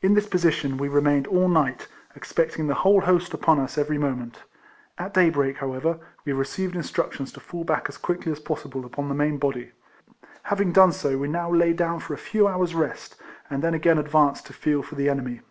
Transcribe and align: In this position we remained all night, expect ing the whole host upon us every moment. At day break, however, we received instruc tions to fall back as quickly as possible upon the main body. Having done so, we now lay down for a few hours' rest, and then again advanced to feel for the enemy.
In 0.00 0.14
this 0.14 0.26
position 0.26 0.78
we 0.78 0.88
remained 0.88 1.26
all 1.26 1.46
night, 1.46 1.88
expect 2.16 2.58
ing 2.58 2.68
the 2.68 2.72
whole 2.74 3.02
host 3.02 3.34
upon 3.34 3.60
us 3.60 3.76
every 3.76 3.98
moment. 3.98 4.40
At 4.96 5.12
day 5.12 5.28
break, 5.28 5.58
however, 5.58 5.98
we 6.24 6.32
received 6.32 6.74
instruc 6.74 7.12
tions 7.12 7.32
to 7.32 7.40
fall 7.40 7.64
back 7.64 7.86
as 7.90 7.98
quickly 7.98 8.32
as 8.32 8.40
possible 8.40 8.86
upon 8.86 9.10
the 9.10 9.14
main 9.14 9.36
body. 9.36 9.72
Having 10.44 10.72
done 10.72 10.92
so, 10.92 11.18
we 11.18 11.28
now 11.28 11.52
lay 11.52 11.74
down 11.74 12.00
for 12.00 12.14
a 12.14 12.16
few 12.16 12.48
hours' 12.48 12.74
rest, 12.74 13.16
and 13.50 13.62
then 13.62 13.74
again 13.74 13.98
advanced 13.98 14.46
to 14.46 14.54
feel 14.54 14.82
for 14.82 14.94
the 14.94 15.10
enemy. 15.10 15.42